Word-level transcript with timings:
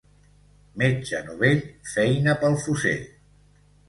Metge 0.81 1.19
novell, 1.27 1.61
feina 1.91 2.35
pel 2.45 2.57
fosser. 2.65 2.95